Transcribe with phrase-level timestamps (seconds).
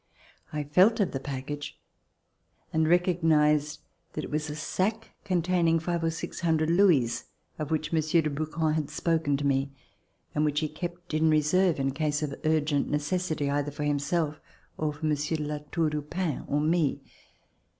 [0.51, 1.77] I felt of the package
[2.73, 3.81] and recog nized
[4.13, 7.25] that it was a sack containing five or six hundred louis,
[7.59, 9.69] of which Monsieur de Brouquens had spoken to me,
[10.33, 14.41] and which he kept in reserve, in case of urgent necessity, either for himself
[14.75, 16.99] or for Monsieur de La Tour du Pin or me.